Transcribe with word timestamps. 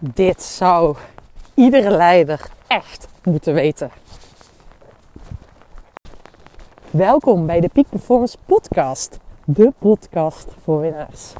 Dit 0.00 0.42
zou 0.42 0.96
iedere 1.54 1.90
leider 1.90 2.50
echt 2.66 3.08
moeten 3.24 3.54
weten. 3.54 3.90
Welkom 6.90 7.46
bij 7.46 7.60
de 7.60 7.68
Peak 7.72 7.88
Performance 7.88 8.36
Podcast, 8.44 9.18
de 9.44 9.72
podcast 9.78 10.48
voor 10.62 10.80
winnaars. 10.80 11.32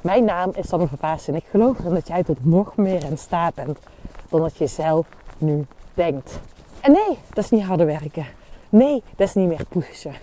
Mijn 0.00 0.24
naam 0.24 0.50
is 0.54 0.68
Sanne 0.68 0.86
Verpaas 0.86 1.28
en 1.28 1.34
ik 1.34 1.44
geloof 1.50 1.78
erin 1.78 1.94
dat 1.94 2.08
jij 2.08 2.22
tot 2.22 2.44
nog 2.44 2.76
meer 2.76 3.04
in 3.04 3.18
staat 3.18 3.54
bent 3.54 3.78
dan 4.28 4.40
dat 4.40 4.56
je 4.56 4.66
zelf 4.66 5.06
nu 5.38 5.66
denkt. 5.94 6.40
En 6.80 6.92
nee, 6.92 7.18
dat 7.34 7.44
is 7.44 7.50
niet 7.50 7.64
harder 7.64 7.86
werken. 7.86 8.26
Nee, 8.68 9.02
dat 9.16 9.28
is 9.28 9.34
niet 9.34 9.48
meer 9.48 9.64
pushen. 9.68 10.14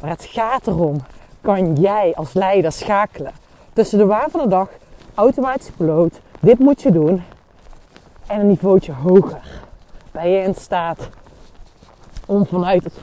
Maar 0.00 0.10
het 0.10 0.24
gaat 0.24 0.66
erom, 0.66 0.96
kan 1.40 1.74
jij 1.74 2.14
als 2.14 2.32
leider 2.32 2.72
schakelen 2.72 3.32
tussen 3.72 3.98
de 3.98 4.06
waan 4.06 4.30
van 4.30 4.40
de 4.40 4.48
dag, 4.48 4.68
automatisch 5.14 5.70
piloot, 5.70 6.20
dit 6.40 6.58
moet 6.58 6.82
je 6.82 6.92
doen, 6.92 7.22
en 8.26 8.40
een 8.40 8.46
niveautje 8.46 8.92
hoger. 8.92 9.62
Ben 10.10 10.30
je 10.30 10.42
in 10.42 10.54
staat 10.54 11.08
om 12.26 12.46
vanuit 12.46 12.84
het 12.84 12.94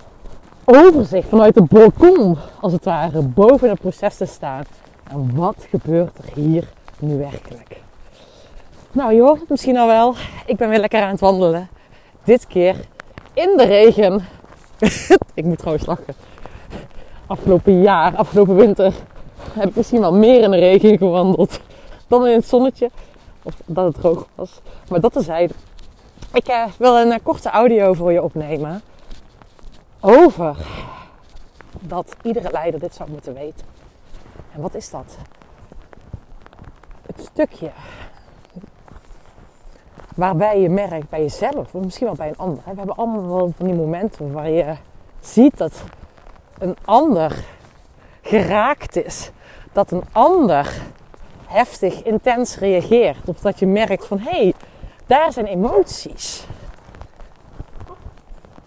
overzicht, 0.65 1.29
vanuit 1.29 1.53
de 1.53 1.61
balkon, 1.61 2.37
als 2.61 2.73
het 2.73 2.85
ware, 2.85 3.21
boven 3.21 3.69
het 3.69 3.79
proces 3.79 4.15
te 4.15 4.25
staan. 4.25 4.63
En 5.11 5.35
wat 5.35 5.67
gebeurt 5.69 6.17
er 6.17 6.33
hier 6.33 6.67
nu 6.99 7.17
werkelijk? 7.17 7.81
Nou, 8.91 9.13
je 9.13 9.21
hoort 9.21 9.39
het 9.39 9.49
misschien 9.49 9.77
al 9.77 9.87
wel. 9.87 10.15
Ik 10.45 10.57
ben 10.57 10.69
weer 10.69 10.79
lekker 10.79 11.01
aan 11.01 11.09
het 11.09 11.19
wandelen. 11.19 11.69
Dit 12.23 12.47
keer 12.47 12.75
in 13.33 13.53
de 13.57 13.65
regen. 13.65 14.25
ik 15.33 15.43
moet 15.43 15.57
trouwens 15.57 15.85
lachen. 15.85 16.15
Afgelopen 17.27 17.81
jaar, 17.81 18.15
afgelopen 18.15 18.55
winter, 18.55 18.93
heb 19.53 19.69
ik 19.69 19.75
misschien 19.75 19.99
wel 19.99 20.13
meer 20.13 20.41
in 20.41 20.51
de 20.51 20.57
regen 20.57 20.97
gewandeld 20.97 21.59
dan 22.07 22.27
in 22.27 22.35
het 22.35 22.47
zonnetje. 22.47 22.89
Of 23.43 23.55
dat 23.65 23.85
het 23.85 24.01
droog 24.01 24.27
was. 24.35 24.61
Maar 24.89 24.99
dat 24.99 25.13
tezijde. 25.13 25.53
Ik 26.33 26.49
uh, 26.49 26.65
wil 26.77 26.97
een 26.97 27.07
uh, 27.07 27.17
korte 27.23 27.49
audio 27.49 27.93
voor 27.93 28.11
je 28.11 28.21
opnemen. 28.21 28.81
Over 29.99 30.57
dat 31.79 32.15
iedere 32.21 32.51
leider 32.51 32.79
dit 32.79 32.95
zou 32.95 33.09
moeten 33.09 33.33
weten. 33.33 33.65
En 34.53 34.61
wat 34.61 34.75
is 34.75 34.89
dat? 34.89 35.17
Het 37.05 37.29
stukje 37.31 37.71
waarbij 40.15 40.61
je 40.61 40.69
merkt 40.69 41.09
bij 41.09 41.21
jezelf, 41.21 41.73
of 41.73 41.73
misschien 41.73 42.07
wel 42.07 42.15
bij 42.15 42.27
een 42.27 42.37
ander. 42.37 42.63
We 42.65 42.75
hebben 42.75 42.95
allemaal 42.95 43.27
wel 43.27 43.53
van 43.57 43.65
die 43.65 43.75
momenten 43.75 44.31
waar 44.31 44.49
je 44.49 44.75
ziet 45.19 45.57
dat 45.57 45.83
een 46.57 46.77
ander 46.85 47.45
geraakt 48.21 48.95
is. 48.95 49.31
Dat 49.71 49.91
een 49.91 50.03
ander 50.11 50.81
heftig, 51.51 52.03
intens 52.03 52.57
reageert. 52.57 53.17
Of 53.25 53.39
dat 53.39 53.59
je 53.59 53.67
merkt 53.67 54.05
van 54.05 54.19
hé, 54.19 54.29
hey, 54.29 54.53
daar 55.05 55.33
zijn 55.33 55.45
emoties. 55.45 56.45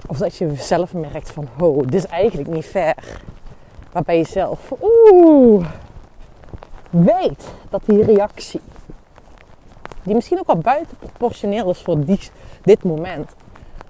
Of 0.06 0.18
dat 0.18 0.36
je 0.36 0.54
zelf 0.54 0.94
merkt 0.94 1.30
van 1.30 1.48
oh, 1.60 1.78
dit 1.78 1.94
is 1.94 2.06
eigenlijk 2.06 2.48
niet 2.48 2.64
fair. 2.64 3.20
Maar 3.92 4.02
bij 4.02 4.16
jezelf, 4.16 4.72
oeh, 4.82 5.66
weet 6.90 7.44
dat 7.70 7.82
die 7.84 8.05
reactie, 8.05 8.60
die 10.02 10.14
misschien 10.14 10.38
ook 10.38 10.46
wel 10.46 10.58
buitenproportioneel 10.58 11.70
is 11.70 11.82
voor 11.82 12.05
die, 12.05 12.20
dit 12.62 12.84
moment, 12.84 13.34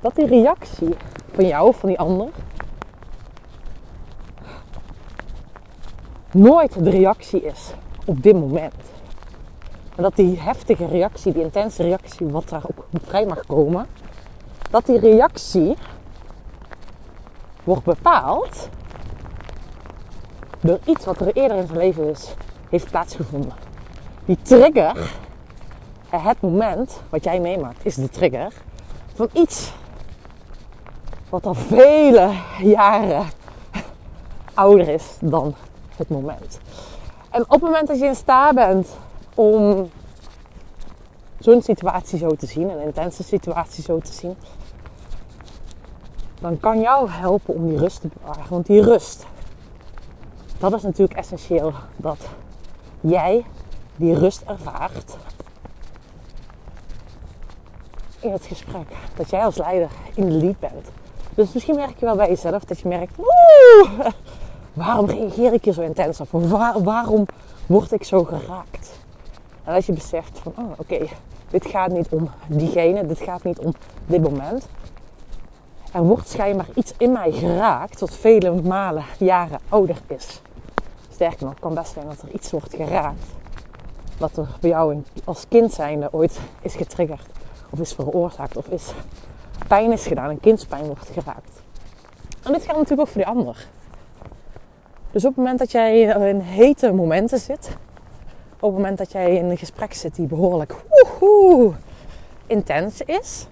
dat 0.00 0.14
die 0.14 0.26
reactie 0.26 0.94
van 1.32 1.46
jou 1.46 1.68
of 1.68 1.76
van 1.76 1.88
die 1.88 1.98
ander 1.98 2.28
nooit 6.30 6.84
de 6.84 6.90
reactie 6.90 7.42
is 7.42 7.72
op 8.04 8.22
dit 8.22 8.34
moment. 8.34 8.74
Maar 9.96 10.04
dat 10.04 10.16
die 10.16 10.40
heftige 10.40 10.86
reactie, 10.86 11.32
die 11.32 11.42
intense 11.42 11.82
reactie, 11.82 12.26
wat 12.26 12.48
daar 12.48 12.62
ook 12.66 12.86
vrij 13.04 13.26
mag 13.26 13.46
komen, 13.46 13.86
dat 14.70 14.86
die 14.86 14.98
reactie 14.98 15.76
wordt 17.64 17.84
bepaald 17.84 18.68
door 20.60 20.78
iets 20.84 21.04
wat 21.04 21.20
er 21.20 21.32
eerder 21.32 21.56
in 21.56 21.66
zijn 21.66 21.78
leven 21.78 22.10
is, 22.10 22.34
heeft 22.68 22.90
plaatsgevonden. 22.90 23.52
Die 24.24 24.38
trigger, 24.42 25.12
het 26.08 26.40
moment 26.40 27.00
wat 27.08 27.24
jij 27.24 27.40
meemaakt, 27.40 27.84
is 27.86 27.94
de 27.94 28.08
trigger 28.08 28.52
van 29.14 29.28
iets 29.32 29.72
wat 31.28 31.46
al 31.46 31.54
vele 31.54 32.32
jaren 32.58 33.26
ouder 34.54 34.88
is 34.88 35.16
dan 35.20 35.54
het 35.96 36.08
moment. 36.08 36.60
En 37.34 37.42
op 37.42 37.50
het 37.50 37.60
moment 37.60 37.88
dat 37.88 37.98
je 37.98 38.06
in 38.06 38.14
staat 38.14 38.54
bent 38.54 38.88
om 39.34 39.90
zo'n 41.38 41.62
situatie 41.62 42.18
zo 42.18 42.28
te 42.28 42.46
zien, 42.46 42.68
een 42.70 42.80
intense 42.80 43.22
situatie 43.22 43.82
zo 43.82 43.98
te 43.98 44.12
zien, 44.12 44.36
dan 46.40 46.60
kan 46.60 46.80
jou 46.80 47.10
helpen 47.10 47.54
om 47.54 47.68
die 47.68 47.78
rust 47.78 48.00
te 48.00 48.08
bewaren. 48.08 48.44
Want 48.48 48.66
die 48.66 48.82
rust, 48.82 49.26
dat 50.58 50.72
is 50.72 50.82
natuurlijk 50.82 51.18
essentieel 51.18 51.72
dat 51.96 52.18
jij 53.00 53.44
die 53.96 54.18
rust 54.18 54.42
ervaart 54.46 55.16
in 58.20 58.32
het 58.32 58.46
gesprek. 58.46 58.96
Dat 59.16 59.30
jij 59.30 59.44
als 59.44 59.56
leider 59.56 59.90
in 60.14 60.26
de 60.28 60.34
lead 60.34 60.58
bent. 60.58 60.88
Dus 61.34 61.52
misschien 61.52 61.74
merk 61.74 61.98
je 61.98 62.06
wel 62.06 62.16
bij 62.16 62.28
jezelf 62.28 62.64
dat 62.64 62.80
je 62.80 62.88
merkt, 62.88 63.18
oeh, 63.18 64.06
waarom 64.74 65.06
reageer 65.06 65.52
ik 65.52 65.64
hier 65.64 65.72
zo 65.72 65.82
intens 65.82 66.20
op? 66.20 66.28
waarom 66.84 67.26
word 67.66 67.92
ik 67.92 68.04
zo 68.04 68.24
geraakt? 68.24 68.98
En 69.64 69.74
als 69.74 69.86
je 69.86 69.92
beseft 69.92 70.38
van, 70.38 70.52
oh, 70.56 70.70
oké, 70.76 71.06
dit 71.50 71.66
gaat 71.66 71.90
niet 71.90 72.08
om 72.08 72.30
diegene, 72.46 73.06
dit 73.06 73.18
gaat 73.18 73.42
niet 73.42 73.58
om 73.58 73.74
dit 74.06 74.22
moment. 74.22 74.66
Er 75.92 76.02
wordt 76.02 76.28
schijnbaar 76.28 76.68
iets 76.74 76.92
in 76.96 77.12
mij 77.12 77.32
geraakt 77.32 78.00
wat 78.00 78.14
vele 78.14 78.62
malen, 78.62 79.04
jaren 79.18 79.58
ouder 79.68 80.00
is. 80.06 80.40
Sterker 81.12 81.42
nog, 81.44 81.50
het 81.50 81.60
kan 81.60 81.74
best 81.74 81.92
zijn 81.92 82.06
dat 82.06 82.22
er 82.22 82.30
iets 82.30 82.50
wordt 82.50 82.74
geraakt 82.74 83.24
wat 84.18 84.36
er 84.36 84.48
bij 84.60 84.70
jou 84.70 85.02
als 85.24 85.44
kind 85.48 85.72
zijnde 85.72 86.08
ooit 86.12 86.40
is 86.62 86.74
getriggerd 86.74 87.26
of 87.70 87.80
is 87.80 87.92
veroorzaakt 87.92 88.56
of 88.56 88.66
is 88.68 88.92
pijn 89.68 89.92
is 89.92 90.06
gedaan, 90.06 90.30
een 90.30 90.40
kindspijn 90.40 90.84
wordt 90.84 91.10
geraakt. 91.12 91.62
En 92.42 92.52
dit 92.52 92.62
geldt 92.62 92.78
natuurlijk 92.78 93.00
ook 93.00 93.08
voor 93.08 93.22
die 93.22 93.26
ander. 93.26 93.66
Dus 95.14 95.24
op 95.24 95.28
het 95.28 95.38
moment 95.38 95.58
dat 95.58 95.70
jij 95.70 96.00
in 96.28 96.40
hete 96.40 96.92
momenten 96.92 97.38
zit, 97.38 97.76
op 98.54 98.60
het 98.60 98.72
moment 98.72 98.98
dat 98.98 99.12
jij 99.12 99.36
in 99.36 99.44
een 99.44 99.56
gesprek 99.56 99.94
zit 99.94 100.14
die 100.14 100.26
behoorlijk 100.26 100.74
woehoe, 100.88 101.72
intens 102.46 103.00
is, 103.00 103.46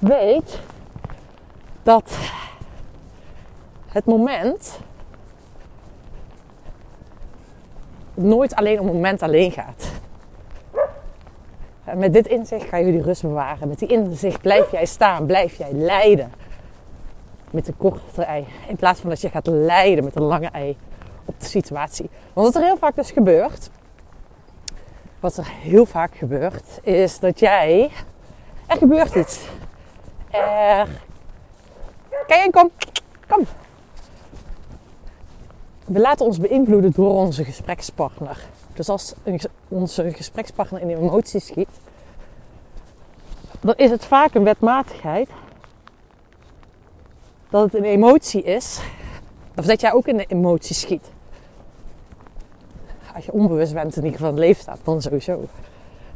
weet 0.00 0.60
dat 1.82 2.18
het 3.86 4.04
moment 4.04 4.78
nooit 8.14 8.54
alleen 8.54 8.80
om 8.80 8.86
het 8.86 8.94
moment 8.94 9.22
alleen 9.22 9.52
gaat. 9.52 9.90
Met 11.94 12.12
dit 12.12 12.26
inzicht 12.26 12.68
ga 12.68 12.76
je 12.76 12.92
die 12.92 13.02
rust 13.02 13.22
bewaren. 13.22 13.68
Met 13.68 13.78
die 13.78 13.88
inzicht 13.88 14.40
blijf 14.40 14.70
jij 14.70 14.86
staan, 14.86 15.26
blijf 15.26 15.54
jij 15.54 15.72
leiden. 15.72 16.32
Met 17.50 17.66
de 17.66 17.72
korte 17.72 18.22
ei. 18.22 18.46
In 18.68 18.76
plaats 18.76 19.00
van 19.00 19.10
dat 19.10 19.20
je 19.20 19.30
gaat 19.30 19.46
leiden 19.46 20.04
met 20.04 20.16
een 20.16 20.22
lange 20.22 20.48
ei 20.48 20.76
op 21.24 21.40
de 21.40 21.46
situatie. 21.46 22.10
Want 22.32 22.46
wat 22.46 22.62
er 22.62 22.68
heel 22.68 22.76
vaak 22.76 22.94
dus 22.94 23.10
gebeurt, 23.10 23.70
wat 25.20 25.36
er 25.36 25.48
heel 25.48 25.86
vaak 25.86 26.16
gebeurt, 26.16 26.80
is 26.82 27.18
dat 27.18 27.38
jij, 27.38 27.90
er 28.66 28.76
gebeurt 28.76 29.14
iets. 29.14 29.46
Er, 30.30 30.88
kijk 32.26 32.52
kom, 32.52 32.70
kom. 33.28 33.46
We 35.84 36.00
laten 36.00 36.26
ons 36.26 36.38
beïnvloeden 36.38 36.92
door 36.92 37.10
onze 37.10 37.44
gesprekspartner. 37.44 38.38
Dus 38.72 38.88
als 38.88 39.14
onze 39.68 40.12
gesprekspartner 40.12 40.80
in 40.80 40.88
emoties 40.88 41.46
schiet, 41.46 41.68
dan 43.60 43.74
is 43.76 43.90
het 43.90 44.04
vaak 44.04 44.34
een 44.34 44.44
wetmatigheid 44.44 45.28
dat 47.50 47.62
het 47.62 47.74
een 47.74 47.84
emotie 47.84 48.42
is, 48.42 48.80
of 49.56 49.64
dat 49.64 49.80
jij 49.80 49.92
ook 49.92 50.06
in 50.06 50.16
de 50.16 50.26
emotie 50.28 50.74
schiet 50.74 51.10
als 53.18 53.26
je 53.26 53.32
onbewust 53.32 53.74
bent 53.74 53.96
in 53.96 54.04
ieder 54.04 54.18
geval 54.18 54.34
het 54.34 54.40
leven 54.40 54.62
staat, 54.62 54.78
dan 54.82 55.02
sowieso. 55.02 55.44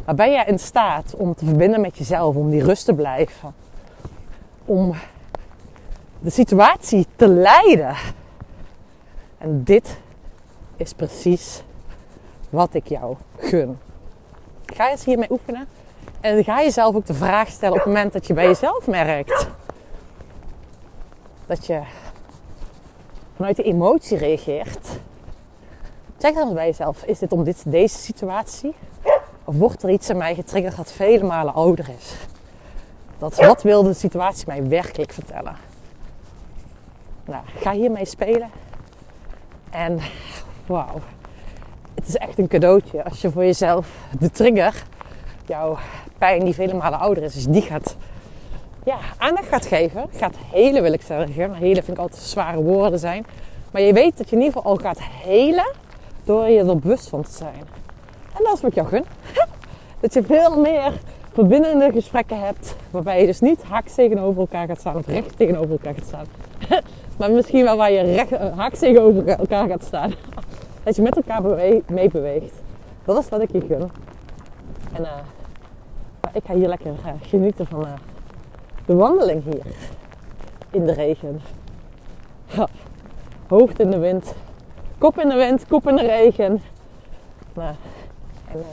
Maar 0.04 0.14
ben 0.14 0.30
jij 0.30 0.44
in 0.44 0.58
staat 0.58 1.14
om 1.16 1.34
te 1.34 1.44
verbinden 1.44 1.80
met 1.80 1.98
jezelf, 1.98 2.36
om 2.36 2.50
die 2.50 2.64
rust 2.64 2.84
te 2.84 2.94
blijven, 2.94 3.54
om 4.64 4.94
de 6.20 6.30
situatie 6.30 7.06
te 7.16 7.28
leiden? 7.28 7.96
En 9.38 9.64
dit 9.64 9.96
is 10.76 10.92
precies 10.92 11.62
wat 12.50 12.74
ik 12.74 12.88
jou 12.88 13.16
gun. 13.38 13.78
Ga 14.66 14.90
eens 14.90 15.04
hiermee 15.04 15.30
oefenen 15.30 15.66
en 16.20 16.44
ga 16.44 16.62
jezelf 16.62 16.94
ook 16.94 17.06
de 17.06 17.14
vraag 17.14 17.48
stellen 17.48 17.74
op 17.74 17.84
het 17.84 17.92
moment 17.92 18.12
dat 18.12 18.26
je 18.26 18.34
bij 18.34 18.46
jezelf 18.46 18.86
merkt 18.86 19.48
dat 21.56 21.66
je 21.66 21.80
vanuit 23.36 23.56
de 23.56 23.62
emotie 23.62 24.16
reageert 24.16 24.88
Zeg 26.22 26.34
dan 26.34 26.54
bij 26.54 26.66
jezelf, 26.66 27.02
is 27.02 27.18
dit 27.18 27.32
om 27.32 27.44
dit, 27.44 27.62
deze 27.66 27.98
situatie? 27.98 28.74
Of 29.44 29.56
wordt 29.56 29.82
er 29.82 29.90
iets 29.90 30.08
in 30.08 30.16
mij 30.16 30.34
getriggerd 30.34 30.76
dat 30.76 30.92
vele 30.92 31.24
malen 31.24 31.54
ouder 31.54 31.90
is? 31.98 32.16
Dat 33.18 33.36
wat 33.36 33.62
wil 33.62 33.82
de 33.82 33.92
situatie 33.92 34.44
mij 34.46 34.68
werkelijk 34.68 35.12
vertellen? 35.12 35.56
Nou, 37.24 37.42
ga 37.56 37.72
hiermee 37.72 38.04
spelen. 38.04 38.50
En 39.70 39.98
wauw, 40.66 41.00
het 41.94 42.08
is 42.08 42.16
echt 42.16 42.38
een 42.38 42.48
cadeautje 42.48 43.04
als 43.04 43.20
je 43.20 43.30
voor 43.30 43.44
jezelf 43.44 43.88
de 44.18 44.30
trigger, 44.30 44.84
jouw 45.46 45.78
pijn 46.18 46.44
die 46.44 46.54
vele 46.54 46.74
malen 46.74 46.98
ouder 46.98 47.22
is, 47.22 47.34
dus 47.34 47.46
die 47.46 47.62
gaat, 47.62 47.96
ja, 48.84 48.98
aandacht 49.18 49.48
gaat 49.48 49.66
geven. 49.66 50.06
Gaat 50.16 50.36
helen 50.50 50.82
wil 50.82 50.92
ik 50.92 51.02
zeggen. 51.02 51.50
Maar 51.50 51.58
helen 51.58 51.84
vind 51.84 51.96
ik 51.96 52.02
altijd 52.02 52.22
zware 52.22 52.62
woorden 52.62 52.98
zijn. 52.98 53.26
Maar 53.70 53.82
je 53.82 53.92
weet 53.92 54.16
dat 54.18 54.28
je 54.28 54.36
in 54.36 54.42
ieder 54.42 54.56
geval 54.56 54.72
al 54.72 54.78
gaat 54.78 55.00
helen 55.02 55.72
door 56.24 56.48
je 56.48 56.58
er 56.58 56.78
bewust 56.78 57.08
van 57.08 57.22
te 57.22 57.32
zijn. 57.32 57.62
En 58.36 58.44
dat 58.44 58.54
is 58.54 58.60
wat 58.60 58.70
ik 58.70 58.74
jou 58.74 58.88
gun. 58.88 59.04
Dat 60.00 60.14
je 60.14 60.22
veel 60.22 60.60
meer 60.60 60.92
verbindende 61.32 61.90
gesprekken 61.92 62.40
hebt. 62.40 62.76
Waarbij 62.90 63.20
je 63.20 63.26
dus 63.26 63.40
niet 63.40 63.62
haaks 63.62 63.94
tegenover 63.94 64.40
elkaar 64.40 64.66
gaat 64.66 64.80
staan 64.80 64.96
of 64.96 65.06
recht 65.06 65.36
tegenover 65.36 65.70
elkaar 65.70 65.94
gaat 65.94 66.06
staan. 66.06 66.26
maar 67.18 67.30
misschien 67.30 67.64
wel 67.64 67.76
waar 67.76 67.92
je 67.92 68.00
recht, 68.00 68.32
uh, 68.32 68.58
haaks 68.58 68.78
tegenover 68.78 69.28
elkaar 69.28 69.68
gaat 69.68 69.84
staan. 69.84 70.12
Dat 70.84 70.96
je 70.96 71.02
met 71.02 71.16
elkaar 71.16 71.42
meebeweegt. 71.86 72.54
Dat 73.04 73.18
is 73.18 73.28
wat 73.28 73.42
ik 73.42 73.52
je 73.52 73.60
gun. 73.60 73.90
En 74.92 75.02
uh, 75.02 75.08
ik 76.32 76.42
ga 76.46 76.54
hier 76.54 76.68
lekker 76.68 76.90
uh, 76.90 77.12
genieten 77.20 77.66
van 77.66 77.86
de 78.86 78.94
wandeling 78.94 79.44
hier. 79.44 79.74
In 80.70 80.86
de 80.86 80.92
regen. 80.92 81.40
hoofd 83.48 83.80
in 83.80 83.90
de 83.90 83.98
wind. 83.98 84.34
Kop 84.98 85.18
in 85.18 85.28
de 85.28 85.34
wind, 85.34 85.66
kop 85.66 85.88
in 85.88 85.96
de 85.96 86.06
regen. 86.06 86.62
Nou, 87.54 87.74
en 88.48 88.64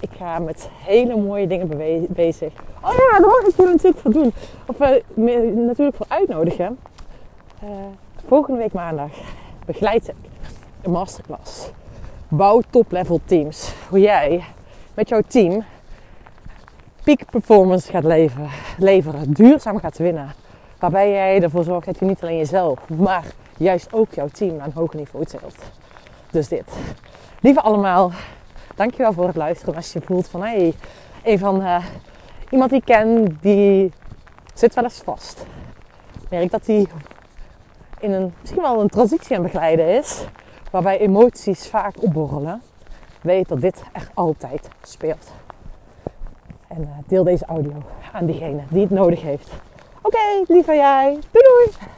ik 0.00 0.10
ga 0.16 0.38
met 0.38 0.68
hele 0.72 1.16
mooie 1.16 1.46
dingen 1.46 1.68
bezig. 2.08 2.52
Oh 2.82 2.92
ja, 2.92 3.18
daar 3.18 3.28
mag 3.28 3.40
ik 3.40 3.56
je 3.56 3.64
natuurlijk 3.64 3.98
voor 3.98 4.12
doen. 4.12 4.32
Of 4.66 4.80
uh, 4.80 5.56
natuurlijk 5.66 5.96
voor 5.96 6.06
uitnodigen. 6.08 6.78
Uh, 7.64 7.70
volgende 8.26 8.58
week 8.58 8.72
maandag 8.72 9.10
begeleid 9.66 10.08
ik 10.08 10.14
een 10.82 10.90
masterclass. 10.90 11.70
Bouw 12.28 12.62
top 12.70 12.92
level 12.92 13.20
teams. 13.24 13.72
Hoe 13.88 14.00
jij 14.00 14.44
met 14.94 15.08
jouw 15.08 15.22
team 15.26 15.64
peak 17.16 17.30
performance 17.30 17.90
gaat 17.90 18.04
leveren, 18.04 18.48
leveren. 18.78 19.32
Duurzaam 19.32 19.78
gaat 19.78 19.98
winnen. 19.98 20.34
Waarbij 20.78 21.10
jij 21.10 21.42
ervoor 21.42 21.64
zorgt 21.64 21.86
dat 21.86 21.98
je 21.98 22.04
niet 22.04 22.22
alleen 22.22 22.36
jezelf, 22.36 22.88
maar 22.88 23.24
juist 23.56 23.92
ook 23.92 24.12
jouw 24.12 24.28
team 24.28 24.60
een 24.60 24.72
hoger 24.72 24.96
niveau 24.96 25.24
tilt. 25.24 25.54
Dus 26.30 26.48
dit. 26.48 26.64
Lieve 27.40 27.60
allemaal, 27.60 28.12
dankjewel 28.74 29.12
voor 29.12 29.26
het 29.26 29.36
luisteren. 29.36 29.74
Als 29.74 29.92
je 29.92 30.00
voelt 30.00 30.28
van 30.28 30.42
hé, 30.42 30.48
hey, 30.48 30.74
een 31.22 31.38
van 31.38 31.60
uh, 31.60 31.84
iemand 32.50 32.70
die 32.70 32.78
ik 32.78 32.84
ken, 32.84 33.38
die 33.40 33.92
zit 34.54 34.74
wel 34.74 34.84
eens 34.84 35.02
vast. 35.04 35.46
Merk 36.30 36.50
dat 36.50 36.66
hij 36.66 36.86
in 38.00 38.12
een, 38.12 38.32
misschien 38.40 38.62
wel 38.62 38.80
een 38.80 38.88
transitie 38.88 39.36
aan 39.36 39.42
begeleiden 39.42 39.88
is, 39.88 40.24
waarbij 40.70 40.98
emoties 40.98 41.68
vaak 41.68 42.02
opborrelen. 42.02 42.62
Weet 43.20 43.48
dat 43.48 43.60
dit 43.60 43.82
echt 43.92 44.10
altijd 44.14 44.68
speelt. 44.82 45.30
En 46.68 46.80
uh, 46.80 46.88
deel 47.06 47.24
deze 47.24 47.44
audio 47.44 47.72
aan 48.12 48.26
diegene 48.26 48.60
die 48.68 48.80
het 48.80 48.90
nodig 48.90 49.22
heeft. 49.22 49.48
Oké, 50.02 50.16
okay, 50.16 50.44
lieve 50.46 50.74
jij. 50.74 51.18
Doei 51.30 51.44
doei! 51.44 51.86